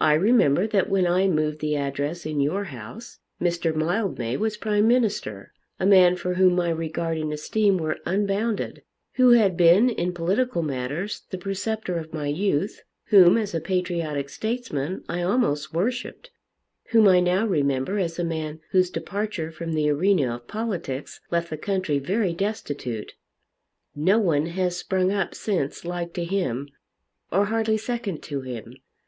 [0.00, 3.74] I remember that when I moved the address in your house Mr.
[3.74, 8.82] Mildmay was Prime Minister, a man for whom my regard and esteem were unbounded,
[9.14, 14.28] who had been in political matters the preceptor of my youth, whom as a patriotic
[14.28, 16.30] statesman I almost worshipped,
[16.90, 21.50] whom I now remember as a man whose departure from the arena of politics left
[21.50, 23.14] the country very destitute.
[23.96, 26.68] No one has sprung up since like to him,
[27.32, 28.76] or hardly second to him.